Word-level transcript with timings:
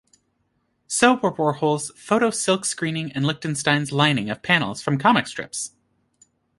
So 0.87 1.13
were 1.19 1.31
Warhol's 1.31 1.91
photo 1.95 2.31
silk-screening 2.31 3.11
and 3.11 3.23
Lichtenstein's 3.23 3.91
lining 3.91 4.31
of 4.31 4.41
panels 4.41 4.81
from 4.81 4.97
comic 4.97 5.27
strips. 5.27 5.73